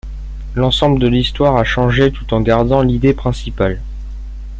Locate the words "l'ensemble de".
0.55-1.07